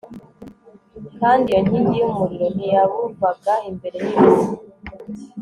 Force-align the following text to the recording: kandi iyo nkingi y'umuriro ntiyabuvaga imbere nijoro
kandi 1.19 1.45
iyo 1.51 1.61
nkingi 1.65 1.93
y'umuriro 1.99 2.47
ntiyabuvaga 2.55 3.53
imbere 3.69 3.97
nijoro 4.03 4.51